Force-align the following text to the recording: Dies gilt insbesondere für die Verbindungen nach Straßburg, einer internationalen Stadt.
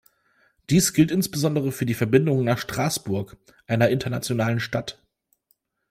Dies 0.71 0.93
gilt 0.93 1.11
insbesondere 1.11 1.71
für 1.71 1.85
die 1.85 1.93
Verbindungen 1.93 2.43
nach 2.43 2.57
Straßburg, 2.57 3.37
einer 3.67 3.89
internationalen 3.89 4.59
Stadt. 4.59 4.97